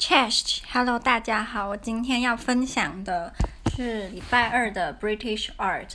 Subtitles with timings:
[0.00, 3.34] Chesh，Hello，大家好，我今天要分享的
[3.76, 5.90] 是礼拜二的 British Art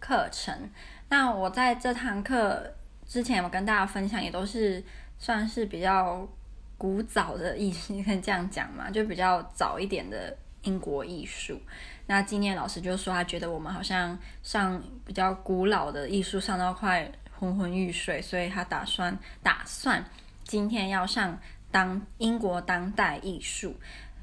[0.00, 0.68] 课程。
[1.08, 2.74] 那我在这堂课
[3.06, 4.82] 之前，我跟大家分享也都是
[5.20, 6.28] 算是比较
[6.76, 11.62] 古早的艺术，你可以这样讲嘛，就比较早一点的英国艺术。
[12.06, 17.08] 那今天老师就说，他觉得我们好像上比较古老的艺术上到快
[17.38, 20.04] 昏昏欲睡，所以他打算打算
[20.42, 21.38] 今天要上。
[21.74, 23.74] 当英国当代艺术，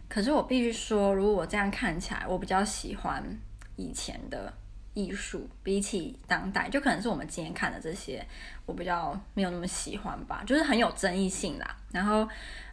[0.07, 3.21] 可是我必须说，如果我这样看起来，我比较喜欢
[3.75, 4.53] 以前的
[4.93, 8.25] 艺术，比起当代，就可能是我们今天看的这些，
[8.65, 11.75] 我比较没有那么喜欢吧，就是很有争议性啦。
[11.91, 12.25] 然后，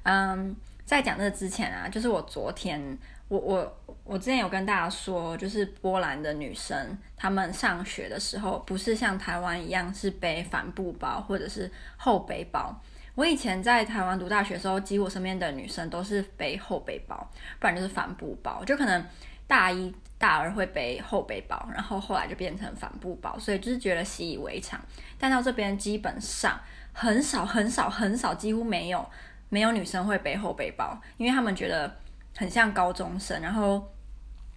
[0.04, 12.80] 嗯，在讲这之前啊，就是我昨天，我我我之前有跟大家说，就是波兰的女生，她们上学的时候，不是像台湾一样是背帆布包或者是后背包。
[13.18, 18.64] 我以前在台湾读大学的时候，几乎身边的女生都是背后背包，不然就是帆布包。
[18.64, 19.04] 就可能
[19.48, 24.80] 大一、大二会背后背包，然后后来就变成帆布包，所以就是觉得习以为常。
[25.18, 26.60] 但到这边基本上
[26.92, 29.04] 很少、很少、很少，几乎没有
[29.48, 31.92] 没有女生会背后背包，因为他们觉得
[32.36, 33.84] 很像高中生，然后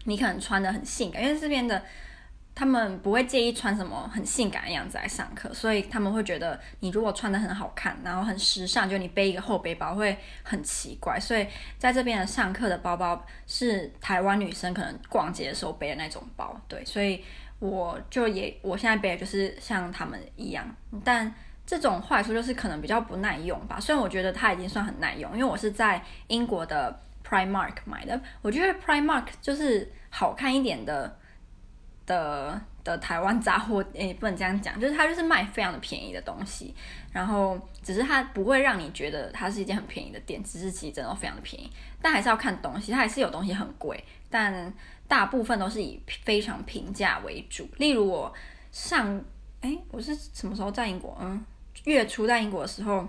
[0.04, 1.82] 你可能穿得很性感，因为这边的。
[2.54, 11.18] 他们不会介意穿什么很性感的样子来上课，所以他们会觉得你如果穿的很好看，然后很时尚，就你背一个厚背包会很奇怪。
[11.18, 11.48] 所以
[11.80, 16.84] 在这边的上课的包包是台湾女生可能逛街的时候背的那种包，对。
[16.84, 17.24] 所以
[17.60, 20.66] 我就也我现在背的就是像他们一样，
[21.06, 21.34] 但
[21.66, 23.80] 这种坏处就是可能比较不耐用吧。
[23.80, 31.18] 虽然我觉得它已经算很耐用，因为我是在英国的 Primark 买的，我觉得 Primark 就是好看一点的。
[32.12, 36.76] 的的台湾杂货，诶，不能这样讲，就是它就是卖非常的便宜的东西，
[37.14, 44.74] 然后只是它不会让你觉得它是一间很便宜的店，只是其实真的非常的便宜，但还是要看东西，它还是有东西很贵，但
[45.08, 47.68] 大部分都是以非常平价为主。
[47.78, 48.34] 例如我
[48.72, 49.24] 上，
[49.62, 51.18] 诶，我是什么时候在英国？
[51.22, 51.46] 嗯，
[51.86, 53.08] 月初在英国的时候，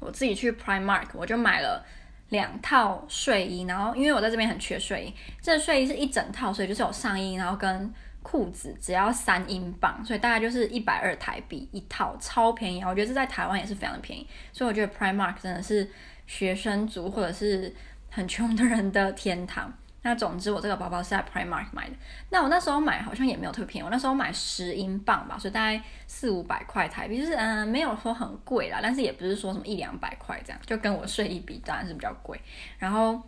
[0.00, 1.84] 我自己去 Primark，我就买了。
[2.32, 12.82] 两套睡衣，然后因为我在这边很缺睡衣，这睡衣是一整套，所以就是有上衣，然后跟裤子，只要三英镑，所以大概就是一百二台币一套，超便宜。
[12.82, 15.88] 我觉得这在台湾也是非常便宜，所以我觉得 Primark 真的是
[16.26, 17.74] 学生族或者是
[18.08, 19.70] 很穷的人的天堂。
[20.04, 21.94] 那总之，我这个包包是在 Primark 买的。
[22.30, 32.40] 那我那时候买好像也没有特别便宜，我那时候买十英镑吧，所以大概四五百块台币，就是嗯，没有说很贵啦，但是也不是说什么一两百块这样，就跟我睡衣比当然是比较贵。
[32.78, 33.22] 然后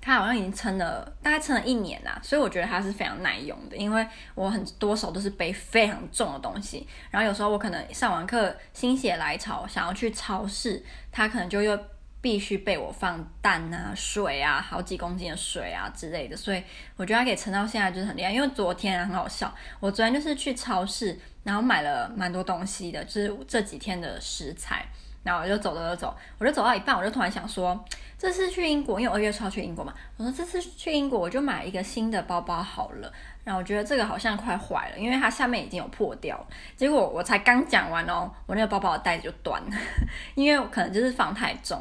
[0.00, 11.78] 它好像已经撑了大概撑了一年啦，所以我觉得它是非常耐用的，因为我很多手都是背非常重的东西，然后有时候我可能上完课心血来潮想要去超市，它可能就又。
[12.26, 16.60] 必须被我放蛋啊、水啊、好几公斤的水啊之类的，所以
[16.96, 18.32] 我觉得它可以撑到现在就是很厉害。
[18.32, 24.84] 因为昨天很好笑，我昨天就是去超市，然后买了蛮多东西的，就是这几天的食材。
[25.22, 27.84] 然后我就走走走走，我就走到一半，我就突然想说，
[28.18, 33.12] 这次去英国，因为我二月初要去英国嘛，我说这次去英国我就买一个新的包包好了。
[33.46, 36.36] 然后我觉得这个好像快坏了，因为它下面已经有破掉。
[36.74, 39.76] 结果我才刚讲完哦，我那个包包的带子就断了，
[40.34, 41.80] 因为我可能就是放太重，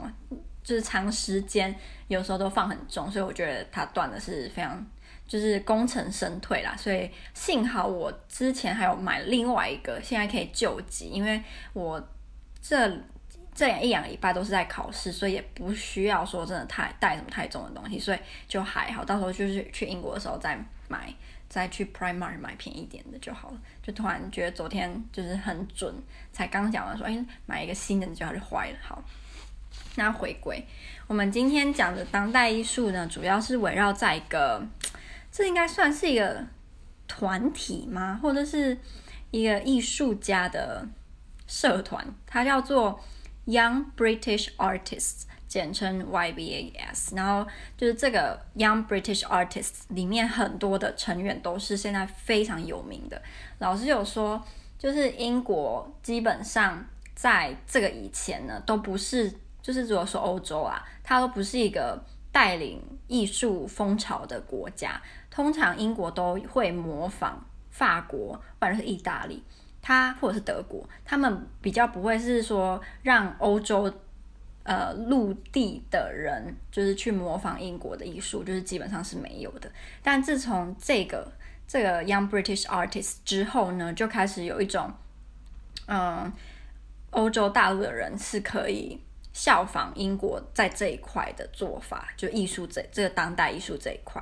[0.64, 1.75] 就是长时间
[2.08, 4.86] 有时候都放很重，所以我觉得它断的是非常
[5.28, 6.75] 就是功成身退啦。
[6.78, 11.42] 所以幸好我之前还有买另外一个，现在可以救急，因为
[11.74, 12.00] 我
[12.62, 12.96] 这
[13.56, 19.04] 这一两礼拜都是在考试，所以也不需要说真的太带什么太重的东西，所以就还好。
[19.04, 20.56] 到时候就是去英国的时候再
[20.88, 21.12] 买。
[21.47, 23.61] 再去 Primark 买便宜点的就好了。
[23.81, 25.94] 就突然觉得昨天就是很准，
[26.31, 28.78] 才刚讲完说，哎，买一个新的就要就坏了。
[28.81, 29.03] 好，
[29.95, 30.66] 那回归
[31.07, 34.67] 我们今天讲的当代艺术呢，主要是围绕在一个，
[35.31, 36.45] 这应该算是一个
[37.07, 38.19] 团体吗？
[38.22, 38.77] 或者是
[39.31, 40.88] 一个艺术家的
[41.47, 43.00] 社团，它叫做
[43.45, 45.23] Young British Artists。
[45.56, 53.22] 简称 YBAS，然后就是这个 Young British Artists 里面很多的成员都是现在非常有名的。
[53.60, 54.44] 老师有说，
[54.78, 56.86] 就是英国基本上
[57.16, 62.04] 在这个以前呢，都不是，就是如果说欧洲啊，它都不是一个
[62.34, 65.01] 带领艺术风潮的国家。
[65.31, 69.42] 通常英国都会模仿法国或者是意大利，
[69.81, 73.90] 它或者是德国，他们比较不会是说让欧洲。
[74.65, 79.71] 呃，陆地的人就是去模仿英国的艺术，就是基本上是没有的。
[80.01, 81.31] 但自从这个
[81.67, 84.91] 这个 Young British Artist 之后呢，就开始有一种，
[85.85, 86.33] 嗯，
[87.12, 89.00] 欧洲大陆的人是可以
[89.33, 94.19] 效仿英国在这一块的做法，就艺术这这个当代艺术这一块。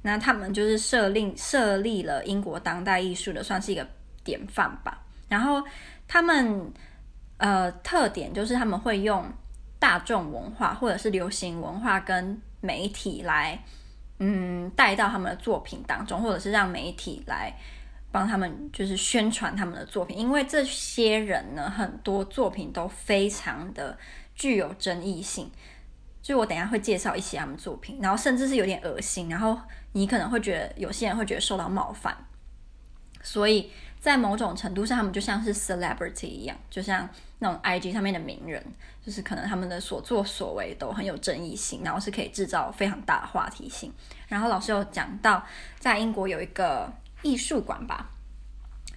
[0.00, 3.86] 那他们就是设立设立了英国当代艺术的，算是一个
[4.24, 5.04] 典范吧。
[5.28, 5.62] 然后
[6.08, 6.72] 他们
[7.36, 9.24] 呃特点就是他们会用
[9.82, 13.58] 大众文化或者是流行文化跟媒体来
[14.18, 17.52] 嗯带到他们的作品当中，或者是让媒体来。
[18.14, 23.96] 帮他们就是宣传他们的作品，因为这些人呢，很多作品都非常的
[24.34, 25.50] 具有争议性。
[26.20, 29.58] 就我等下会介绍一些他们作品，然后甚至是有点恶心，然后
[29.92, 32.14] 你可能会觉得有些人会觉得受到冒犯。
[33.22, 33.70] 所以
[34.02, 37.08] 在某种程度上，他们就像是 celebrity 一样，就像
[37.38, 38.62] 那种 IG 上面的名人，
[39.02, 43.90] 就是可能他们的所作所为都很有争议性，然后是可以制造非常大的话题性。
[44.28, 45.42] 然后老师有讲到，
[45.78, 46.92] 在英国有一个。
[47.24, 48.10] 艺术馆吧，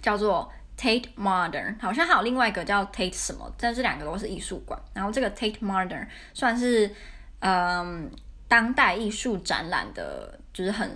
[0.02, 4.76] 叫做 Tate Modern，好像还有另外一个叫 Tate 什么，但这两个都是艺术馆。
[4.92, 6.04] 然后这个 Tate Modern
[6.34, 6.92] 算是
[7.38, 8.10] 嗯
[8.48, 10.90] 当代艺术展览的，就是很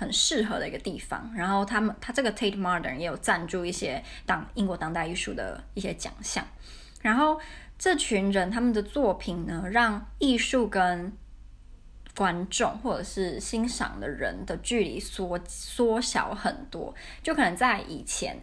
[0.00, 1.30] 很适合的一个地方。
[1.36, 6.42] 然后他们他这个 Tate Modern 也有赞助一些当英国当代艺术的一些奖项。
[7.02, 7.38] 然后
[7.78, 11.12] 这群人他们的作品呢，让艺术跟
[12.16, 18.38] 观众或者是欣赏的人的距离缩缩小很多，就可能在以前，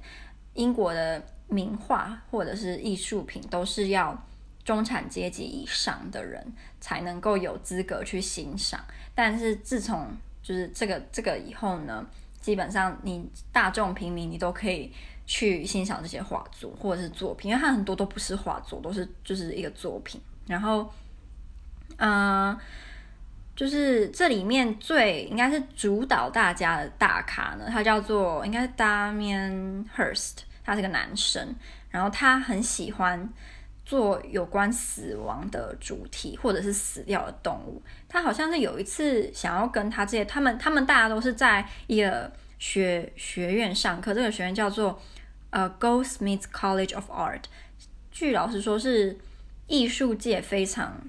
[0.53, 4.25] 英国的名画或者是艺术品都是要
[4.63, 8.83] 中产阶级以上的人才能够有资格去欣赏，
[9.13, 10.07] 但是自从
[10.47, 12.07] 就是这个这个以后呢，
[12.39, 14.89] 基本上你大众平民你都可以
[15.25, 20.89] 去欣赏这些画作或者是作品，因为它很多都不是画作，都是就是一个作品，然后，
[21.97, 22.57] 嗯、
[23.57, 31.53] 就是这里面最应该是主导大家的大咖呢，他叫做应该是 Damien Hirst，他是个男生，
[31.89, 33.29] 然后他很喜欢
[33.87, 37.81] 做有关死亡的主题或者是死掉的动物。
[38.09, 42.29] 他好像是有一次想要跟他这些他们他们大家都是在一个
[42.59, 45.01] 学学院上课，这个学院叫做
[45.51, 47.43] 呃 Goldsmith College of Art，
[48.11, 49.17] 据老师说是
[49.67, 51.01] 艺术界非常。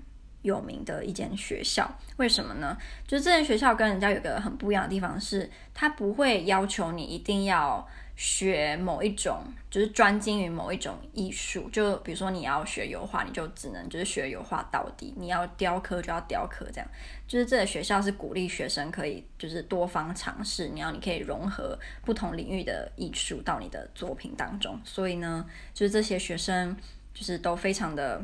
[0.43, 2.79] 有名的一间学校，为什么呢？
[3.07, 7.87] 就是这间学校跟人家有个很不一样的地方是，它不会要求你一定要
[8.19, 11.71] 学某一种，就是专精于某一种艺术。
[11.71, 16.91] 就比如说你要学油画，你就只能就是学油画到底；你要雕刻就要雕刻，这样。
[17.29, 24.81] 就是这个学校是鼓励学生可以就是多方尝试，你要你可以融合不同领域的艺术到你的作品当中。
[24.83, 26.77] 所以呢，就是这些学生
[27.15, 28.21] 就是都非常的。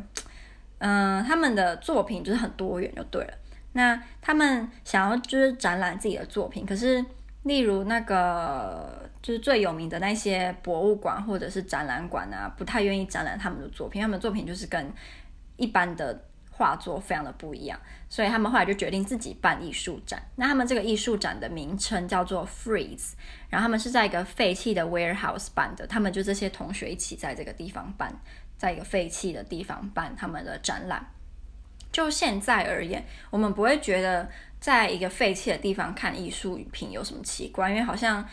[0.79, 3.35] 嗯、他们的作品就是很多元就对了。
[3.73, 7.03] 那他们想要就是展览自己的作品，可是
[7.45, 14.03] 例如那个就是最有名的那些博物馆或者是展览馆啊，不太愿意展览他们的作品。
[14.03, 14.93] 他们的作品就是跟
[15.57, 20.23] 一般的画作非常的不一样，所以他们后来就决定自己办艺术展。
[20.37, 23.13] 那他们这个艺术展的名称叫做 Freeze，
[23.49, 28.13] 然后他们是在一个废弃的 warehouse 办的，他们就这些同学一起在这个地方办。
[28.57, 31.05] 在一个废弃的地方办他们的展览。
[31.91, 34.31] 就现在而言，我们不会觉得
[34.65, 38.27] 在一个废弃的地方看艺术品有什么奇怪，因为好像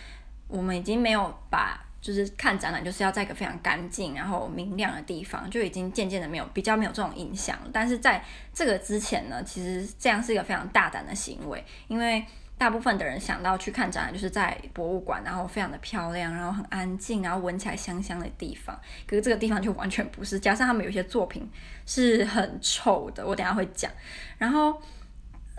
[0.48, 7.60] 我们已经没有把就是看展览就是要在一个非常干净然后明亮的地方，就已经渐渐的没有比较没有这种印象。
[7.74, 8.24] 但是在
[8.54, 12.26] 这个之前呢，其实这样是一个非常大胆的行为，因为。
[12.58, 18.80] 大部分的人想到去看展览，就是在博物馆，然后非常的漂亮，然后很安静，然后闻起来香香的地方。
[19.08, 21.50] 可是这个地方就完全不是，加上他们有些作品
[21.88, 23.92] 是很臭的，我等下会讲。
[24.38, 24.80] 然后，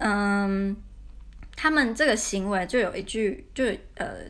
[0.04, 0.76] 嗯，
[1.54, 4.24] 他们这个行为就有一句，就呃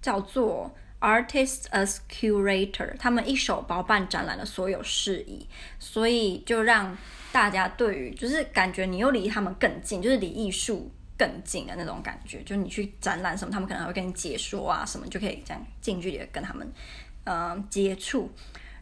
[0.00, 5.46] 叫做 “artist as curator”，他们一手包办展览的所有事宜，
[5.78, 6.96] 所以就让
[7.32, 10.90] 大家对于就是感觉你又离他们更近，就是离艺术。
[11.18, 16.72] 更近的那种感觉，就你去展览什么，他们可能会跟你解说啊什么，就可以这样近距离的跟他们
[17.24, 18.30] 嗯、接触。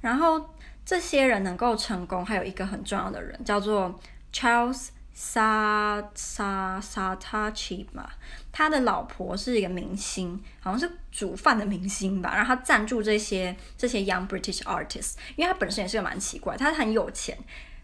[0.03, 0.51] 然后
[0.85, 3.99] 这些人能够成功，还有一个很重要的人叫做
[4.35, 8.07] Charles Sa Sa Saatchi 嘛，
[8.53, 12.35] 他的老婆是一个明星，好像是煮饭的明星吧。
[12.35, 17.35] 然后他赞助这些这些 Young British Artists，因为他本身也是个蛮奇怪，他很有钱，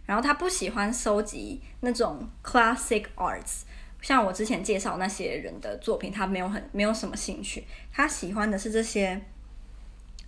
[0.05, 3.63] 然后他不喜欢收集那种 Classic Arts。
[4.03, 9.19] 像我之前介绍那些人的作品，他没有很没有什么兴趣，他喜欢的是这些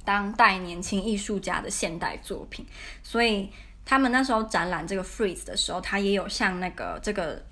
[0.06, 2.64] 当代年轻艺术家的现代作品。
[3.02, 3.50] 所以
[3.84, 7.44] 他们那时候展览这个 freeze 的时候，他也有向那个这个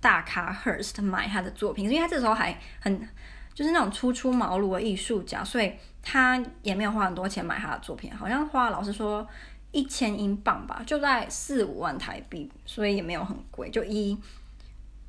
[0.00, 3.08] 大咖 hurst 买他的作品，因为他这时候还很
[3.54, 9.26] 就是那种初出茅庐的艺术家，所以他也没有花很多钱买他的作品，好像花老实说。
[9.72, 13.68] 一千英镑吧，就在四五万台币，所以也没有很贵。
[13.68, 14.16] 就一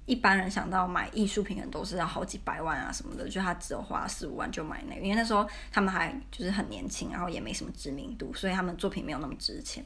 [0.06, 9.86] 一般人想到买艺术品，可能都是要好几百万啊什么的，就他只有花四五万就买那个，因为那时候他们还就是很年轻，然后也没什么知名度，所以他们作品没有那么值钱。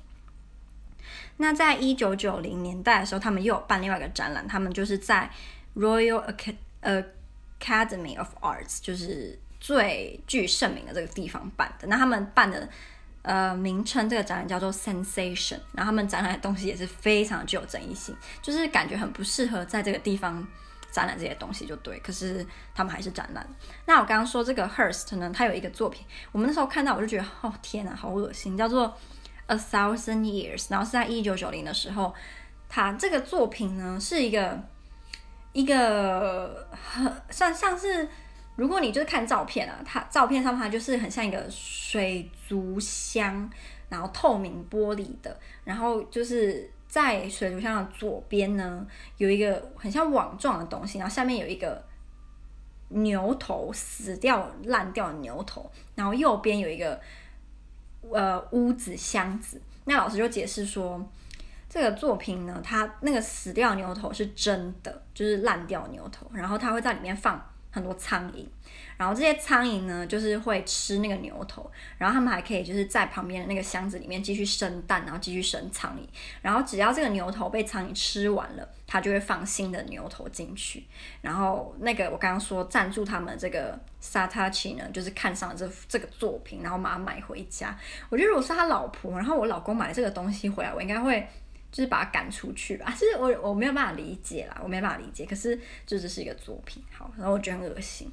[1.38, 5.30] 那在一九九零年代的时候，他们又有办另外一个展览，他们就是在
[5.76, 6.24] Royal
[6.82, 11.88] Academy of Arts，就是最具盛名的这个地方办的。
[11.88, 12.70] 那他们办的。
[13.24, 20.44] 呃，名称这个展览叫做 Sensation，然后他们展览的东西也是非常具有争议性，就是感觉很不适合在这个地方
[20.92, 22.00] 展览这些东西，就对。
[22.00, 22.44] 可是
[22.74, 23.48] 他们还是展览。
[23.86, 28.98] 那我刚刚说这个 Hearst 呢，他有一个作品，我们那时候看到我就觉得，哦天哪，好恶心，叫做
[29.52, 32.14] A Thousand Years，然后是在一九九零的时候，
[32.70, 34.58] 他这个作品呢是一个
[35.54, 38.08] 一个很算像是。
[38.58, 43.50] 如果你就是看照片啊，它照片上它就是很像一个水族箱，
[43.90, 48.86] 然后透明玻璃的，然后就是在水族箱的左边呢，
[49.18, 51.82] 有一个很像网状的东西，然后下面有一个
[52.90, 57.00] 牛头死掉烂掉的牛头，然后右边有一个
[58.10, 59.62] 呃屋子箱子。
[59.86, 61.08] 那老师就解释说，
[61.70, 67.44] 这个作品呢，它那个死掉牛头是真的，就是烂掉牛头，然后它会在里面放。
[67.74, 68.46] 很多苍蝇，
[69.02, 71.68] 然后这些苍蝇呢，就是会吃那个牛头，
[71.98, 76.02] 然后他们还可以就是在旁边的那个箱子里面继续生蛋，然后继续生苍蝇，
[76.44, 80.86] 然后只要这个牛头被苍蝇吃完了，它就会放新的牛头进去。
[81.20, 87.76] 然后那个我刚刚说赞助他们这个 Saatchi 呢，就是看上了这这个作品，然后把它买回家。
[88.10, 91.28] 我觉得如果是他老婆，然后我老公买了这个东西回来，我应该会。
[91.72, 95.26] 就是把它赶出去吧，其实我我没有办法理解啦，我没办法理解。
[95.26, 98.12] 可是这只是一个作品，好，然后我觉得很恶心。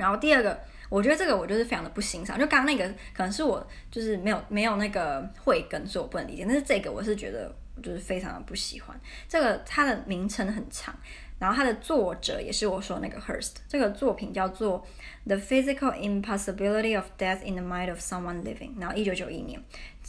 [0.00, 2.38] 然后第二个，我觉得这个我就是非常的不欣赏。
[2.38, 6.44] 就刚刚那个可能是我就是没有没有那个慧根，所以我不能理解。
[6.46, 9.00] 但是这个我是觉得就是非常的不喜欢。
[9.28, 10.94] 这个它的名称很长。
[11.38, 14.86] 然后它的作者也是我说那个 Hurst 这个作品叫做
[15.26, 18.76] 《The Physical Impossibility of Death in the Mind of Someone Living》。
[18.78, 19.58] 然后一九九一年，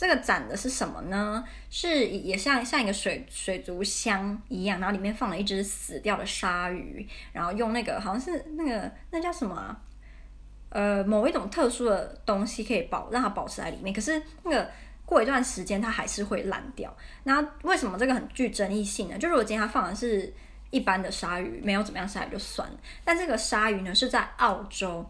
[0.02, 1.44] 这个展的是什么呢？
[1.70, 9.80] 是也像像一个水水族箱一样，然后里面放了一只死掉的鲨鱼，然后用那个好像是那个那叫什么啊？
[10.70, 14.68] 呃，某一种特殊的东西可以保让它保持在里面，可是那个
[15.06, 16.92] 过一段时间它还是会烂掉。
[17.26, 19.20] 那为什么这个很具争议性呢？
[19.20, 20.34] 就如果今天它放的是。
[20.72, 22.80] 一般的鲨鱼没有怎么样，鲨鱼就算了。
[23.04, 25.06] 但这个鲨鱼呢，是在澳洲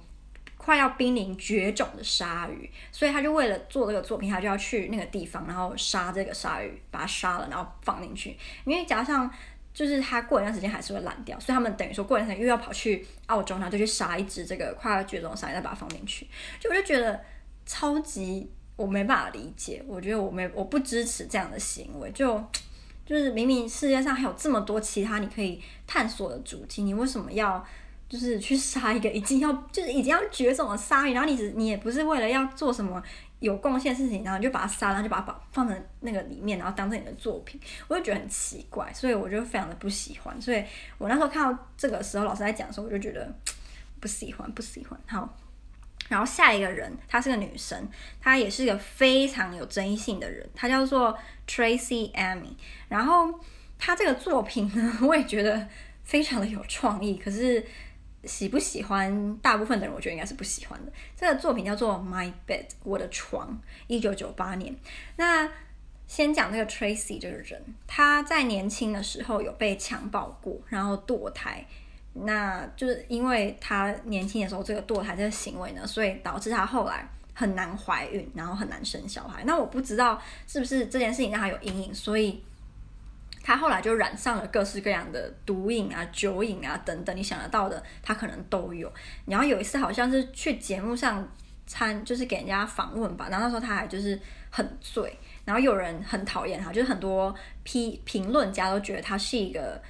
[0.63, 8.37] 快要濒临绝种的鲨鱼，所以他就为了做这个作品，他就要去那个地方，然后杀这个鲨鱼，把它杀了，然后放进去。
[8.63, 9.27] 因为加上
[9.73, 16.27] 就是它过一段时间还是会烂掉，所以他们等于说过一段时间又要跑去澳洲，然后就去杀一只这个快要绝种的鲨鱼，再把它放进去。
[16.59, 17.19] 就我就觉得
[17.65, 22.39] 超级我没办法理解，我觉得我没我不支持这样的行为，就。
[23.03, 27.61] 就是明明世界上还有这么多其他你可以探索的主题，你为什么要
[28.11, 31.13] 就是去杀一个已经要就是已经要绝种的鲨鱼？
[31.13, 33.01] 然后你只你也不是为了要做什么
[33.39, 40.41] 有贡献的事情，然后你就把它杀了，然后就把它放放在那个里面，然后当成你的作品，我就觉得很奇怪，所以我就非常的不喜欢。
[40.41, 40.61] 所以
[40.97, 43.33] 我那时候看到这个时候老师在讲的时候，我就觉得
[44.01, 44.99] 不喜欢，不喜欢。
[45.07, 45.37] 好。
[46.09, 47.87] 然后下一个人，她是个女生，
[48.19, 52.51] 她也是一个非常有争议性的人，她叫做 Tracey Emin。
[52.89, 53.39] 然后
[53.79, 55.65] 她这个作品呢， 我也觉得
[56.03, 57.15] 非常的有创意。
[57.15, 57.65] 可是
[58.23, 60.91] 喜不喜欢，大部分的人我觉得应该是不喜欢的。
[61.15, 64.75] 这个作品叫做 My Bed，我的床，一九九八年。
[65.15, 65.49] 那
[66.07, 71.65] 先讲这个 Tracy 这个人，她在年轻的时候有被强暴过，然后堕胎。
[72.13, 79.43] 那就是因为她年轻的时候这个堕胎这个行为呢，所以导致她后来很难怀孕，然后很难生小孩。
[79.45, 82.43] 那我不知道是不是这件事情让她有阴影，所以
[83.43, 88.91] 他后来就染上了各式各样的毒瘾啊、酒瘾啊等等，你想得到的他可能都有。
[89.25, 91.27] 然后有一次好像是去节目上
[91.65, 94.19] 参，就是给人家访问吧，然后那时候他还就是
[94.49, 97.33] 很醉，然后有人很讨厌他，就是很多
[97.63, 99.81] 批评论家都觉得他是一个。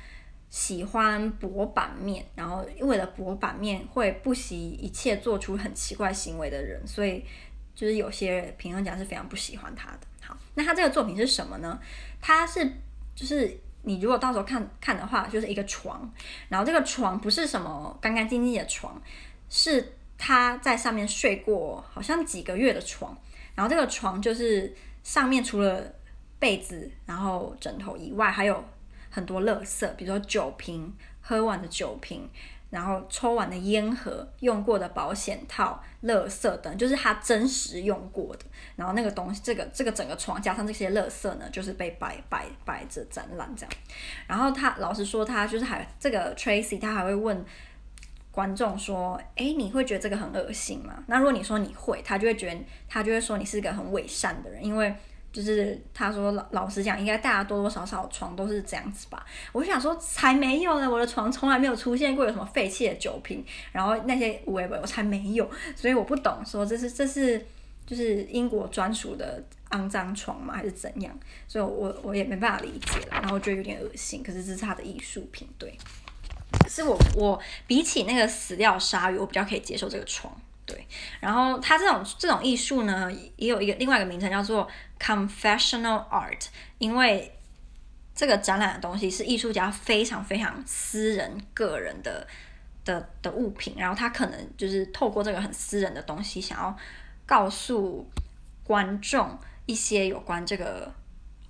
[0.52, 7.24] 喜欢博版面，然后为了博版面会不惜一切做出很奇怪行为的人，所以
[7.74, 10.00] 就是有些评论家是非常不喜欢他的。
[10.22, 11.80] 好，那他这个作品是什么呢？
[12.20, 12.70] 他是
[13.16, 16.12] 就是你如果到时候看看的话，就是一个床，
[16.50, 19.02] 然后这个床不是什么干干净净的床，
[19.50, 23.18] 是他在上面睡过好像几个月的床，
[23.56, 25.94] 然后这个床就是上面除了
[26.40, 28.64] 被子，然后枕头以外，还有。
[29.14, 30.90] 很多垃圾，比如说酒瓶，
[31.20, 32.30] 喝完的酒瓶，
[32.72, 38.46] 然后抽完的烟盒、用过的保险套、垃圾等，就是他真实用过的。
[38.76, 43.76] 然后那个东西，这个这个整个床加上这些垃圾呢，就是被摆摆摆着展览这样。
[44.26, 47.46] 然后他老实说，他就是还这个 Tracy，他还会问
[48.32, 54.96] 观众说：“诶，你会觉得这个很恶心吗？”那如果你说你会，他就会觉得他就会说你是个很伪善的人，因为。
[55.32, 59.26] 就是他说老老实讲，应该大家多多少少床都是这样子吧。
[59.52, 67.46] 我就想说才没有呢，我的床从来没有出现过有什么废弃的酒瓶，然后那些微博我才没有，所以我不懂说这是这是
[67.86, 70.54] 就是英国专属的肮脏床吗？
[70.56, 71.18] 还是怎样？
[71.48, 74.22] 所以我我也没办法理解了，然后我觉得有点恶心。
[74.22, 75.78] 可是这是他的艺术品，对，
[76.68, 80.34] 是我我比起那个死掉鲨鱼，我比较可以接受这个床。
[80.64, 80.88] 对，
[81.20, 84.66] 然后它这种这种艺术呢，也有一个另外一个名称叫做
[85.02, 86.46] confessional art，
[86.78, 87.34] 因为
[88.14, 92.28] 这个展览的东西是艺术家非常非常私人、个人的
[92.86, 96.78] 的的物品，然后他可能就是透过这个很私人的东西，想要
[97.26, 98.08] 告诉
[98.64, 100.94] 观众一些有关这个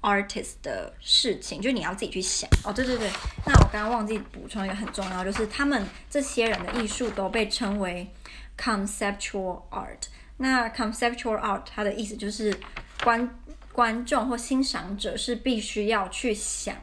[0.01, 2.49] artist 的事情，就你要自己去想。
[2.63, 3.09] 哦，对对对，
[3.45, 8.09] 那我刚刚忘记补充一个很重要，就是他们这些人的艺术都被称为。
[8.57, 10.03] Conceptual art，
[10.37, 12.55] 那 conceptual art 它的意思就是
[13.03, 13.27] 观
[13.71, 16.75] 观众或欣赏者是必须要去想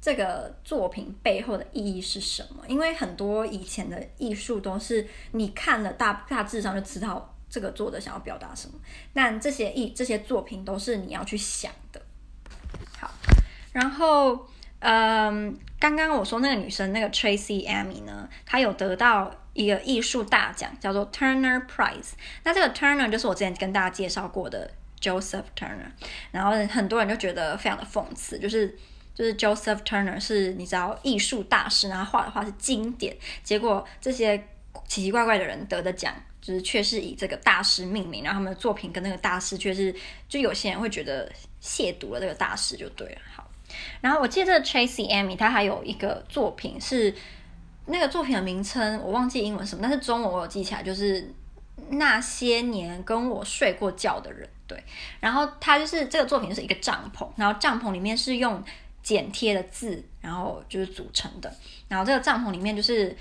[0.00, 8.74] 这个作品背后的意义是什么，因为很多以前的艺术都是你看了大大致上就知道这个作者想要表达什么，
[9.12, 12.00] 但这些艺这些作品都是你要去想的。
[12.98, 13.10] 好，
[13.72, 14.46] 然后
[14.80, 19.32] 嗯，刚刚我说那个女生那个 Tracy Amy 呢，她有得到。
[19.56, 22.10] 一个艺术大奖叫做 Turner Prize，
[22.44, 25.90] 那这个 Turner 就是我之前跟大家介绍过的 Joseph Turner，
[26.30, 28.76] 然后很多人就觉得非常的讽刺，就是
[29.14, 34.36] 就是 Joseph Turner 是你知道艺术大师，然后画的画是经典，结果这些
[34.86, 39.94] 奇奇怪怪的人得的奖，就是却是以这个大师命名，然后他们的作品跟那个大师却是，
[40.28, 41.30] 就有些人会觉得
[41.62, 43.20] 亵渎了这个大师就对了。
[43.34, 43.50] 好，
[44.00, 47.14] 然后我记得 Tracy Amy 他还有一个作品是。
[47.88, 51.32] 那个作品的名称我忘记英文什么，但是中文我有记起来，就是
[51.90, 54.48] 那些年跟我睡过觉的人。
[54.66, 54.82] 对，
[55.20, 58.62] 然后它就是这个作品是一个帐篷，然后帐篷里面是用
[59.02, 61.52] 剪贴的字，然后就是组成的。
[61.88, 63.16] 然后这个帐篷里面就是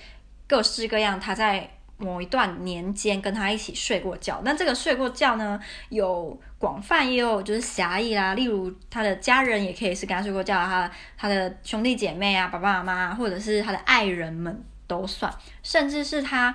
[0.47, 4.41] 各式各样他在某一段年间跟他一起睡过觉。
[4.43, 16.53] 那这个睡过觉呢，有广泛也有就是狭义啦，例如他的家人也可以是跟他睡过觉，他他的兄弟姐妹啊，爸爸妈妈，或者是他的爱人们都算，甚至是他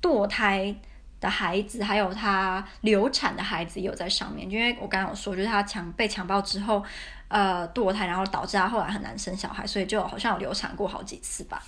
[0.00, 0.74] 堕胎
[1.22, 4.50] 的孩子，还有他流产的孩子也有在上面。
[4.50, 6.84] 因为我刚刚有说，就是他强被强暴之后，
[7.28, 11.62] 呃，堕胎，然后导致他后来很难生小孩，所以就好像有流产过好几次吧。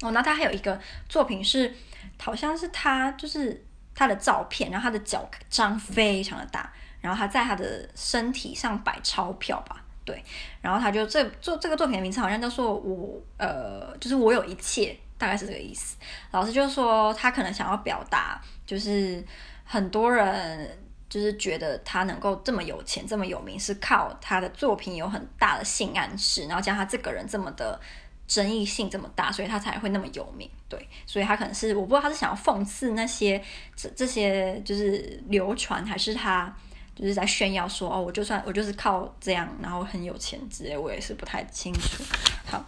[0.00, 1.72] 哦，那他还有一个作品是，
[2.18, 3.64] 好像是他就是
[3.94, 6.72] 他的照片，然后他的脚张非常的大。
[7.02, 10.22] 然后他在他的身体上摆钞票吧，对，
[10.60, 15.96] 然后他就这做这个作品的名字好像叫做我呃，就是我有一切，大概是这个意思。
[16.32, 19.22] 老师就说他可能想要表达，就是
[19.62, 20.76] 很多人
[21.08, 27.78] 就是觉得他能够这么有钱这么有名，是靠他的作品有很大的性暗示，然后加他这个人这么的
[28.26, 30.50] 争议性这么大，所以他才会那么有名。
[30.68, 33.40] 对，所以他可能是我不知道他是想要讽刺那些
[33.76, 36.52] 这这些就是流传，还是他。
[36.92, 42.04] 就是在炫耀说哦，我就算我就是靠这样，然后很有钱之类，我也是不太清楚。
[42.44, 42.62] 好，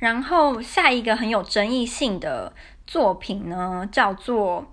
[0.00, 2.52] 然后下一个很有争议性的
[2.86, 4.66] 作品呢，叫做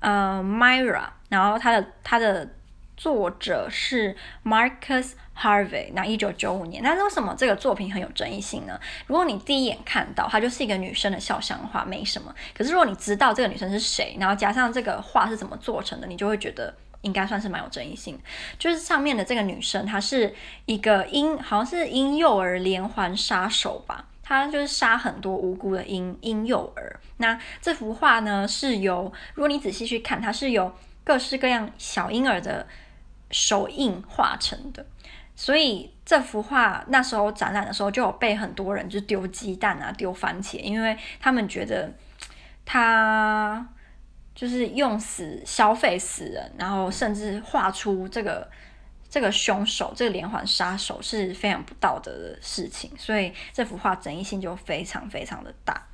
[0.00, 2.54] 呃 Myra，然后它的它的
[2.96, 6.82] 作者是 Marcus Harvey，那一九九五年。
[6.82, 8.80] 那为什么这个作品很有争议性呢？
[9.06, 12.34] 如果你第一眼看到它就是一个女生的肖像画，没什么。
[12.52, 16.74] 可是如果你知道这个女生是谁，然后加上这个画是怎么做成的，你就会觉得。
[17.02, 18.16] 应该算是蛮有争议性，
[18.60, 20.32] 就是上面的这个女生，她是
[20.66, 27.00] 一个婴，好像是婴幼儿连环杀手吧，他就是杀很多无辜的婴婴幼儿。
[27.16, 30.72] 那这幅画呢，是由如果你仔细去看，它是由
[31.04, 32.66] 各式各样小婴儿的
[33.30, 34.86] 手印画成的，
[35.34, 41.92] 所以这幅画那时候展览的时候就有被很多人就丢鸡蛋啊，丢番茄，因为他们觉得
[42.64, 43.68] 他。
[44.34, 48.50] 就是用死消费死人，然后甚至画出这个
[49.12, 55.86] 这个凶手，这个连环杀手是非常不道德的事情，所以这幅画争议性就非常非常的大。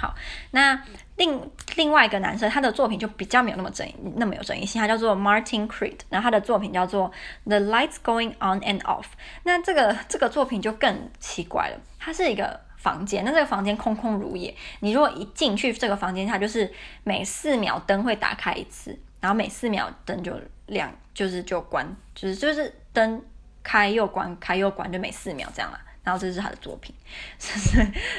[0.00, 0.14] 好，
[0.52, 0.80] 那
[1.16, 7.10] 另另外一个男生，他的作品就比较没有那么争议，那么有争议性，他叫做 Martin Creed，然后他的作品叫做
[7.44, 9.06] The Lights Going On and Off。
[9.42, 14.54] 那这个这个作品就更奇怪了，它是一个房间，那这个房间空空如也。
[14.78, 16.72] 你如果一进去这个房间，它就是
[17.02, 20.32] 每四秒灯会打开一次，然后每四秒灯就
[20.66, 23.20] 亮，就是就关，就是就是灯
[23.64, 25.80] 开又关，开又关，就每四秒这样啦。
[26.04, 26.94] 然后这是他的作品，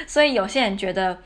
[0.06, 1.16] 所以有些人觉得。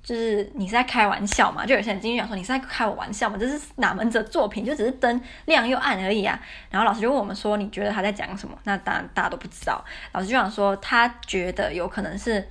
[0.00, 1.66] 就是你是在开玩笑嘛？
[1.66, 3.36] 就有些人进去讲说你是在开我玩笑嘛？
[3.36, 4.64] 这是哪门子作品？
[4.64, 6.40] 就只是灯亮又暗而已啊。
[6.70, 8.58] 然后老师就问我们说，你觉得他在讲什么？
[8.64, 9.84] 那当然大家都不知道。
[10.12, 12.48] 老师就想说，他觉得有可能是，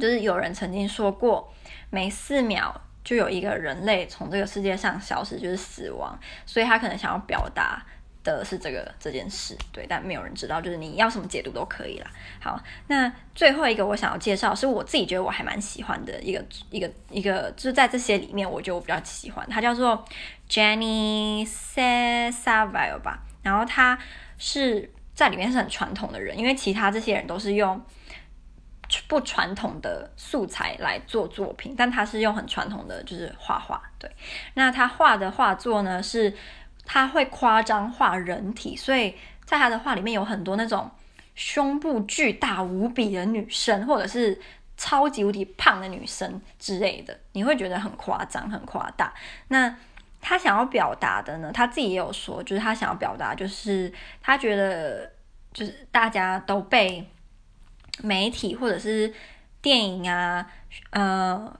[0.00, 1.54] 就是有人曾经说过，
[1.90, 6.18] 每四秒就有一个人类从这个世界上消失，就是死亡。
[6.44, 7.82] 所以他可能想要表达。
[8.34, 12.10] 的是这个这件事，对，但没有人知道，就是你要什么解读都可以啦。
[12.40, 20.04] 好，那最后一个我想要介绍，是我自己觉得我还蛮喜欢的一个一个一个，就是在这些里面，我觉得我比较喜欢，它叫做
[20.50, 23.22] Jenny Savile 吧。
[23.44, 23.96] 然后他
[24.38, 27.80] 是在里面是很传统的人，因为其他这些人都是用
[29.08, 33.82] 不传统的素材来做作品，但他是用很传统的，就是画画。
[33.98, 34.10] 对，
[34.54, 36.34] 那他画的画作呢是。
[36.88, 39.12] 他会夸张画人体，所以
[39.44, 40.88] 在他的画里面有很多那种
[41.34, 44.40] 胸部巨大无比的女生，或者是
[44.76, 49.12] 超级无敌胖的女生之类的，你会觉得很夸张、很夸大。
[49.48, 49.76] 那
[50.20, 51.50] 他想要表达的呢？
[51.52, 55.10] 他自己也有说，就是他想要表达，就是他觉得，
[55.52, 57.04] 就是大家都被
[58.02, 59.12] 媒体或者是
[59.60, 60.46] 电影啊，
[60.90, 61.58] 呃，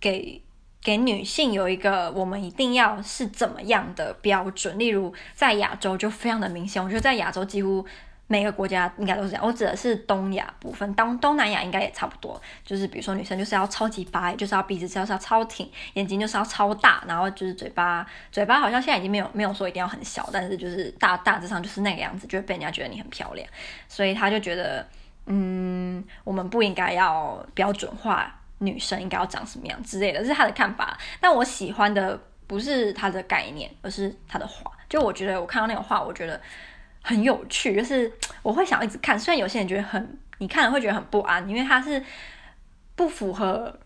[0.00, 0.40] 给。
[0.84, 7.82] 给女性有一个我们一定要是怎么样的标准，例如在亚洲就非常的明显，我觉得在亚洲几乎
[8.26, 9.42] 每个国家应该都是这样。
[9.42, 12.38] 我指的是东亚部分，东东南亚应该也差不多。
[12.62, 23.48] 就是比如说女生就是要超级白，就是要鼻子就是要超挺，眼睛就是要超大，然后就是嘴巴嘴巴好像现在已经没有没有说一定要很小，但是就是大大致上就是那个样子，就会被人家觉得你很漂亮。
[23.88, 24.86] 所以他就觉得，
[25.26, 28.40] 嗯，我们不应该要标准化。
[28.58, 30.96] 女生应该要长什么样之类的，这是他的看法。
[31.20, 34.70] 但我喜欢的不是他的概念，而是他的话。
[34.88, 36.40] 就我觉得我看到那个话，我觉得
[37.02, 38.10] 很有趣，就是
[38.42, 39.18] 我会想一直看。
[39.18, 42.02] 虽然有些人觉得很，你看了会觉得很不安，因为他是
[42.94, 43.76] 不符合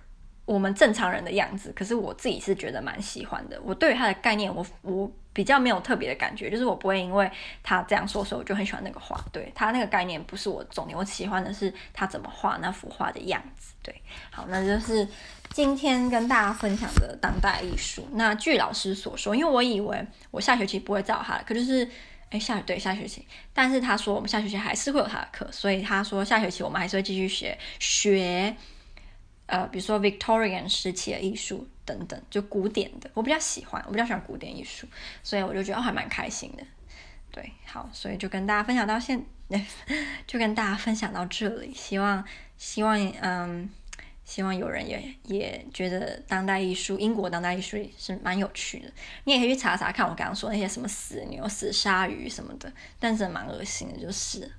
[0.49, 1.73] 我们正常人的样子。
[1.77, 3.61] 可是我自己是觉得蛮喜欢的。
[3.63, 5.11] 我对于他的概念，我我。
[5.31, 7.31] 比较没有特别的感觉，就是我不会因为
[7.63, 9.17] 他这样说，所以我就很喜欢那个画。
[9.33, 13.73] 对，他那个概念不是我的重点，我喜欢的是他怎么画那幅画的样子。
[13.81, 13.95] 对，
[14.33, 15.07] 好，那就是
[15.51, 18.09] 今天跟大家分享的当代艺术。
[18.15, 21.89] 那据老师所说，因为我以为我下学期不会再有他的课，就是
[22.31, 28.57] 哎下对下学期，但是他说我们下学期还是会有他的课，所以他说下学期我们还是会继续学学。
[29.49, 34.87] 呃，比如说 Victorian 时期的艺术等等，就古典的，我比较喜欢，我比较喜欢古典艺术，
[35.23, 36.63] 所以我就觉得还蛮开心的。
[37.31, 39.25] 对，好，所以就跟大家分享到现，
[40.27, 41.73] 就跟大家分享到这里。
[41.75, 42.23] 希望，
[42.59, 43.71] 希望，嗯，
[44.25, 48.93] 希望有人也也觉得当代艺术，英国当代艺术是蛮有趣的。
[49.25, 54.51] 你也可以去查查看，我刚刚说那些什么死牛、死鲨鱼什么的，但是蛮恶心的，就是。